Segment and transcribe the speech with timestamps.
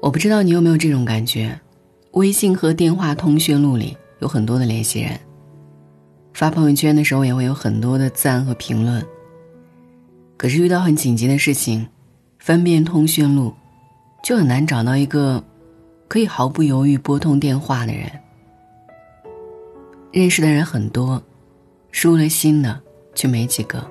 [0.00, 1.60] 我不知道你有没有这种感觉，
[2.12, 5.20] 微信和电话通讯录里有很多的联系人，
[6.32, 9.04] 发朋友圈的时候也会有很多的赞和评论。
[10.38, 11.86] 可是遇到很紧急的事情，
[12.38, 13.52] 翻遍通讯录，
[14.22, 15.42] 就很难找到一个
[16.08, 18.10] 可以毫不犹豫拨通电话的人。
[20.12, 21.22] 认识的人很多，
[21.92, 22.80] 输了心的
[23.14, 23.86] 却没几个。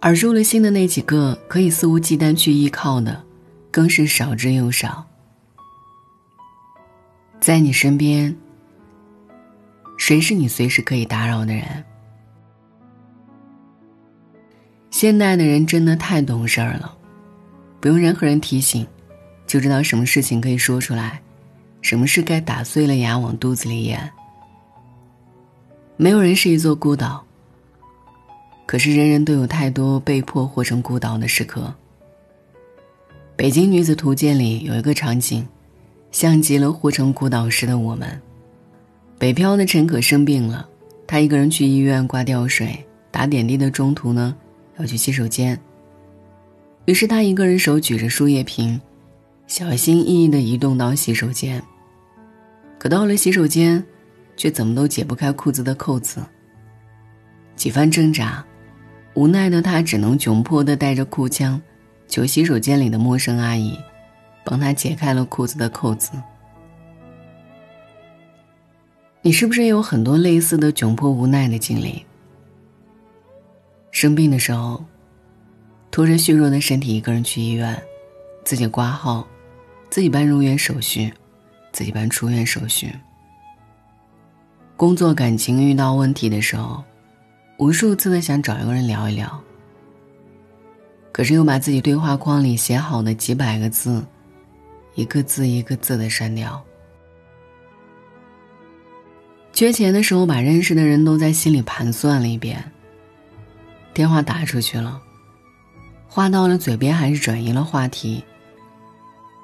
[0.00, 3.22] 而入了心的那几个可以肆无忌惮去依靠的，
[3.72, 5.04] 更是少之又少。
[7.40, 8.36] 在你身边，
[9.96, 11.64] 谁是你随时可以打扰的人？
[14.90, 16.96] 现代的人真的太懂事儿了，
[17.80, 18.86] 不用任何人提醒，
[19.46, 21.20] 就知道什么事情可以说出来，
[21.80, 24.12] 什么事该打碎了牙往肚子里咽。
[25.96, 27.24] 没有人是一座孤岛。
[28.66, 31.62] 可是，人人都有太多被迫活成孤岛的时刻。
[33.42, 35.44] 《北京女子图鉴》里有一个场景，
[36.12, 38.08] 像极了护城孤岛时的我们。
[39.18, 40.68] 北漂的陈可生病了，
[41.08, 44.32] 他一个人去医院挂吊水、打点滴的中途呢，
[44.78, 45.60] 要去洗手间。
[46.84, 48.80] 于是他一个人手举着输液瓶，
[49.48, 51.60] 小心翼翼地移动到洗手间。
[52.78, 53.84] 可到了洗手间，
[54.36, 56.22] 却怎么都解不开裤子的扣子。
[57.56, 58.44] 几番挣扎。
[59.14, 61.60] 无奈的他只能窘迫的带着裤腔，
[62.12, 63.74] 求洗手间里的陌生阿姨，
[64.44, 66.12] 帮他解开了裤子的扣子。
[69.22, 72.04] 你是不是也有很多类似的窘迫无奈的经历？
[73.92, 74.84] 生病的时候，
[75.90, 77.82] 拖着虚弱的身体一个人去医院，
[78.44, 79.26] 自己挂号，
[79.88, 81.10] 自己办入院手续，
[81.72, 82.94] 自己办出院手续。
[84.76, 86.84] 工作感情遇到问题的时候。
[87.58, 89.40] 无数次的想找一个人聊一聊，
[91.12, 94.02] 可是又把自己对话框里写好的几百个字，
[94.94, 96.60] 一个字一个字的删掉。
[99.52, 102.64] 缺钱的时候，把认识的人都在心里盘算了一遍。
[103.92, 104.98] 电话打出去了，
[106.08, 108.24] 话到了嘴边，还是转移了话题，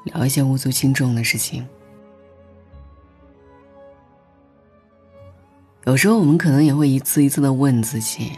[0.04, 1.68] 聊一些无足轻重的事情。
[5.84, 8.32] 有时候我们可能也会一次一次的问自己：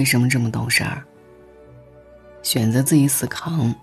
[0.00, 1.04] 为什么这么懂事儿？
[2.46, 3.74] 选择自己死扛，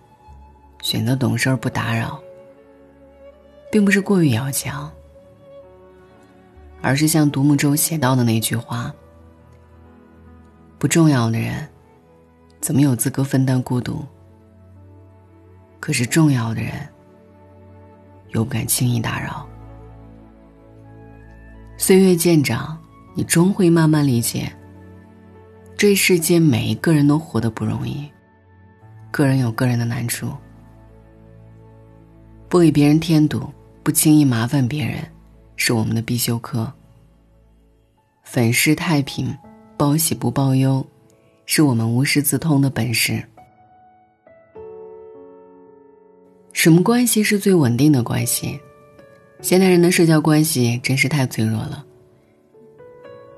[0.82, 2.18] 选择懂事不打扰，
[3.70, 4.90] 并不是过于要强，
[6.82, 8.90] 而是像独木舟写到的那句话：
[10.80, 11.68] 不重要的人，
[12.62, 14.02] 怎么有资格分担孤独？
[15.82, 16.72] 可是重要的人，
[18.30, 19.46] 又不敢轻易打扰。
[21.76, 22.82] 岁月渐长，
[23.14, 24.50] 你终会慢慢理解，
[25.76, 28.10] 这世间每一个人都活得不容易，
[29.14, 30.34] 个人有个人的难处。
[32.50, 33.48] 不给别人添堵，
[33.84, 34.98] 不轻易麻烦别人，
[35.56, 36.74] 是我们的必修课。
[38.24, 39.32] 粉饰太平，
[39.78, 40.84] 报喜不报忧，
[41.46, 43.24] 是我们无师自通的本事。
[46.52, 48.60] 什么关系是最稳定的关系？
[49.42, 51.86] 现代人的社交关系真是太脆弱了。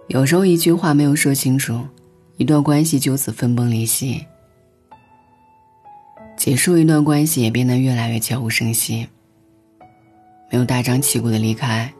[0.07, 1.86] 有时候一句话没有说清楚，
[2.38, 4.25] 一段关系就此分崩离析；
[6.38, 9.07] 结束一段关系也变得越来越悄无声息。
[10.51, 11.91] 没有大张旗鼓的离开，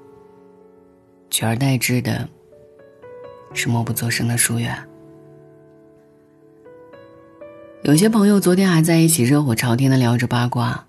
[1.30, 2.28] 取而代之的
[3.54, 4.78] 是默不作声的疏远。
[7.84, 10.86] 有些朋友昨天还在一起热火朝天的聊着八卦，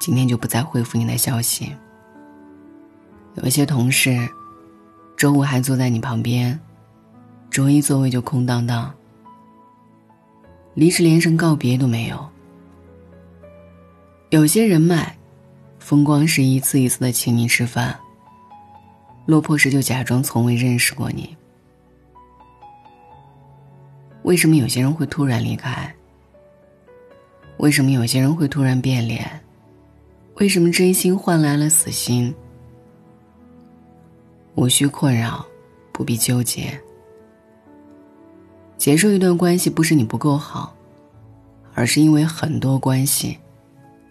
[0.00, 1.72] 今天就不再回复你的消息。
[3.34, 4.28] 有一些同事，
[5.16, 6.58] 周五还坐在你旁边，
[7.50, 8.92] 周一座位就空荡荡。
[10.74, 12.33] 离职连声告别都没有。
[14.30, 15.16] 有些人脉，
[15.78, 17.96] 风光时一次一次的请你吃饭，
[19.26, 21.36] 落魄时就假装从未认识过你。
[24.22, 25.94] 为什么有些人会突然离开？
[27.58, 29.40] 为什么有些人会突然变脸？
[30.36, 32.34] 为什么真心换来了死心？
[34.56, 35.46] 无需困扰，
[35.92, 36.80] 不必纠结。
[38.76, 40.74] 结束一段关系不是你不够好，
[41.74, 43.38] 而是因为很多关系，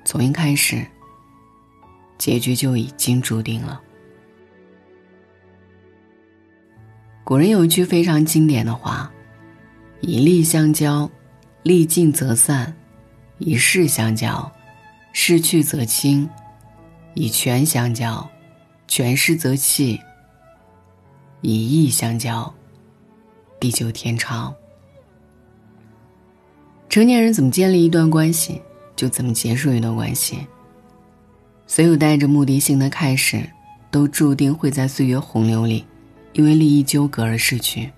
[0.05, 0.85] 从一开始，
[2.17, 3.81] 结局就已经注定了。
[7.23, 9.11] 古人有一句非常经典的话
[10.01, 11.09] ：“以利相交，
[11.63, 12.73] 利尽则散；
[13.38, 14.51] 以势相交，
[15.13, 16.27] 势去则清；
[17.13, 18.29] 以权相交，
[18.88, 20.00] 权失则弃。”
[21.41, 22.53] 以义相交，
[23.59, 24.53] 地久天长。
[26.88, 28.61] 成年人怎么建立一段关系？
[28.95, 30.39] 就怎么结束一段关系。
[31.65, 33.47] 所有带着目的性的开始，
[33.89, 35.85] 都注定会在岁月洪流里，
[36.33, 37.89] 因为利益纠葛而逝去。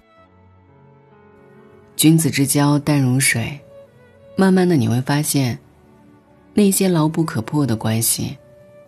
[1.95, 3.59] 君子之交淡如水，
[4.35, 5.57] 慢慢的你会发现，
[6.53, 8.37] 那些牢不可破的关系，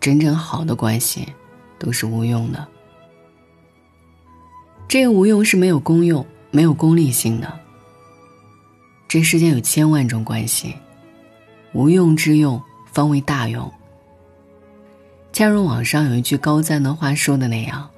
[0.00, 1.26] 真正好的关系，
[1.78, 2.66] 都是无用的。
[4.86, 7.60] 这个无用是没有功用、没有功利性的。
[9.06, 10.74] 这世间有千万种关系，
[11.74, 13.70] 无用之用方为大用。
[15.32, 17.88] 恰如网上有一句高赞的话说的那样：“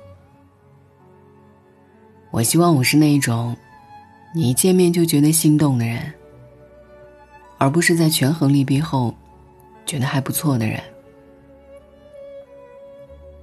[2.31, 3.57] 我希望我是那一种，
[4.35, 6.13] 你一见面就觉得心动的人，
[7.57, 9.15] 而不是在权衡利弊后，
[9.87, 10.79] 觉得还不错的人。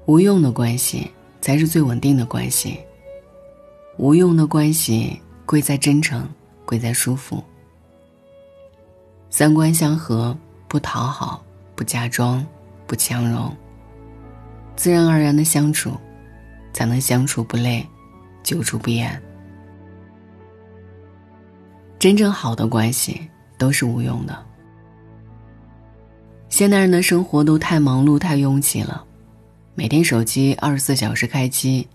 [0.06, 1.09] 无用的关系
[1.41, 2.79] 才是最稳定的关系。
[3.97, 6.29] 无用的关系贵在真诚，
[6.65, 7.44] 贵在舒服。”
[9.38, 10.36] 三观相合，
[10.68, 11.44] 不讨好，
[11.75, 12.44] 不假装，
[12.88, 13.56] 不强融，
[14.75, 15.92] 自然而然的相处，
[16.74, 17.88] 才能相处不累，
[18.42, 19.22] 久处不厌。
[22.00, 23.30] 真正好的关系
[23.60, 24.36] 都是无用的。
[26.50, 29.06] 现代人的生活都太忙碌、太拥挤了，
[29.75, 31.88] 每天手机二十四小时开机，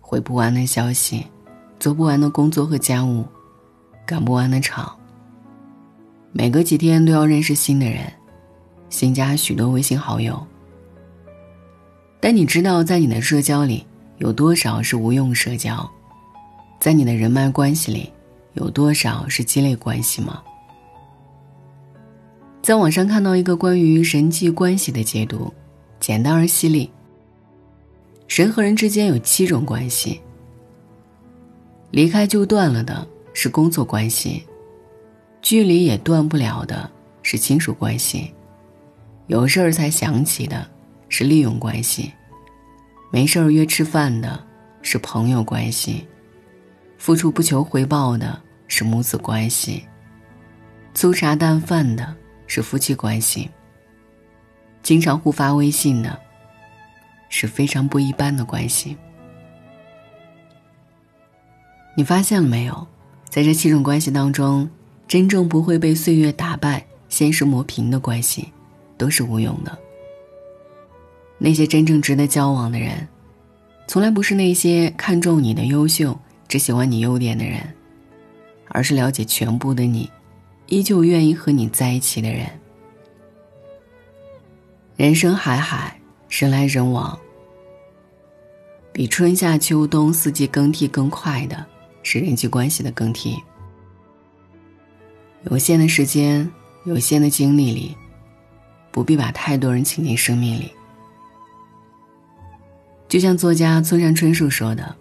[0.00, 1.26] 回不完的消息，
[1.78, 3.26] 做不完的工作和家务，
[4.06, 4.97] 赶不完的场。
[6.38, 8.04] 每隔几天都要认识新的人，
[8.90, 10.40] 新加许多微信好友。
[12.20, 13.84] 但你知道，在你的社交里
[14.18, 15.90] 有多少是无用社交？
[16.78, 18.12] 在你的人脉关系里，
[18.52, 20.40] 有多少是积累关系吗？
[22.62, 25.52] 在网上看到一个关于人际关系的解读，
[25.98, 26.88] 简单而犀利。
[28.28, 30.20] 人和人之间有七种关系，
[31.90, 34.44] 离开就断了的是工作关系。
[35.40, 36.90] 距离也断不了的
[37.22, 38.32] 是亲属关系，
[39.28, 40.68] 有事儿才想起的
[41.08, 42.12] 是利用关系，
[43.10, 44.44] 没事儿约吃饭的
[44.82, 46.06] 是朋友关系，
[46.98, 49.84] 付出不求回报的是母子关系，
[50.92, 52.14] 粗茶淡饭的
[52.46, 53.48] 是夫妻关系，
[54.82, 56.18] 经常互发微信的
[57.28, 58.96] 是非常不一般的关系。
[61.96, 62.86] 你发现了没有，
[63.28, 64.68] 在这七种关系当中？
[65.08, 68.52] 真正不会被岁月打败、现实磨平的关系，
[68.98, 69.76] 都是无用的。
[71.38, 73.08] 那些真正值得交往的人，
[73.86, 76.16] 从来不是那些看重你的优秀、
[76.46, 77.62] 只喜欢你优点的人，
[78.68, 80.10] 而是了解全部的你，
[80.66, 82.46] 依旧愿意和你在一起的人。
[84.96, 87.18] 人生海海，人来人往，
[88.92, 91.64] 比春夏秋冬四季更替更快的，
[92.02, 93.38] 是人际关系的更替。
[95.44, 96.50] 有限的时间，
[96.84, 97.96] 有限的精力里，
[98.90, 100.72] 不必把太多人请进生命里。
[103.08, 104.94] 就像作家村上春树说的：“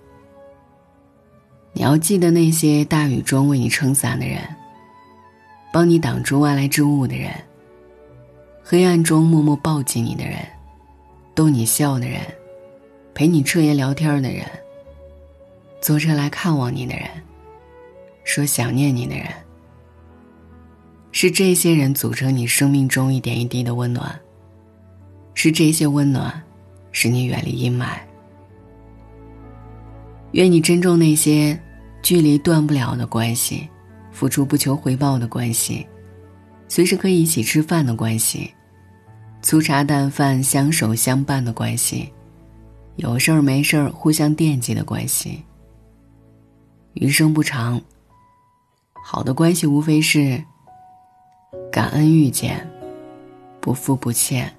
[1.73, 4.41] 你要记得那些大雨中为你撑伞的人，
[5.73, 7.31] 帮你挡住外来之物的人，
[8.63, 10.37] 黑暗中默默抱紧你的人，
[11.33, 12.21] 逗你笑的人，
[13.13, 14.45] 陪你彻夜聊天的人，
[15.81, 17.09] 坐车来看望你的人，
[18.23, 19.25] 说想念你的人。”
[21.19, 24.15] 是这些人组成你生命中一点一滴的温暖。
[25.33, 26.43] 是这些温暖，
[26.91, 27.97] 使你远离阴霾。
[30.33, 31.59] 愿你珍重那些
[32.03, 33.67] 距离断不了的关系，
[34.11, 35.87] 付出不求回报的关系，
[36.67, 38.53] 随时可以一起吃饭的关系，
[39.41, 42.13] 粗茶淡饭相守相伴的关系，
[42.97, 45.43] 有事儿没事儿互相惦记的关系。
[46.93, 47.81] 余生不长，
[49.03, 50.39] 好的关系无非是。
[51.77, 52.67] 感恩遇见，
[53.61, 54.51] 不负不欠。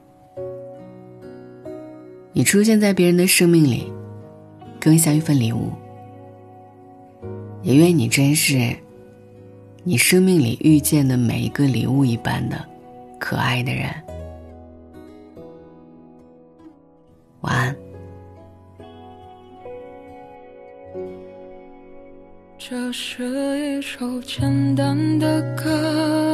[2.32, 3.92] 你出现在别人的生命里，
[4.78, 5.72] 更像一份礼物。
[7.62, 8.72] 也愿你珍视
[9.82, 12.64] 你生命里遇见的每一个礼物一般的
[13.18, 13.90] 可爱的人。
[17.40, 17.76] 晚安。
[22.56, 23.24] 这是
[23.58, 26.27] 一首简单的歌。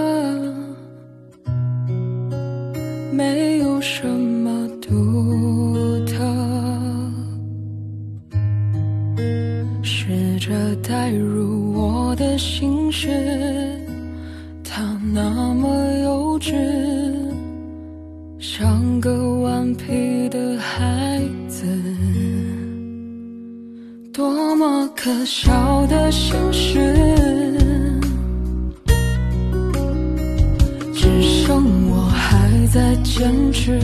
[3.16, 4.90] 没有什么独
[6.04, 6.18] 特，
[9.82, 10.52] 试着
[10.82, 13.08] 带入我的心事，
[14.64, 15.68] 他那么
[16.02, 16.54] 幼稚，
[18.40, 21.64] 像个顽皮的孩子，
[24.12, 26.80] 多么可笑的心事，
[32.74, 33.78] 在坚持。